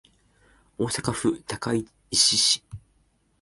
[0.79, 1.87] 大阪府高石
[2.35, 2.63] 市